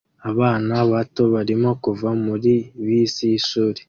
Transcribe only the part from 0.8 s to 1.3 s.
bato